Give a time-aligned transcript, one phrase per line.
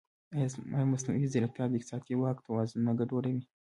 [0.75, 3.43] ایا مصنوعي ځیرکتیا د اقتصادي واک توازن نه ګډوډوي؟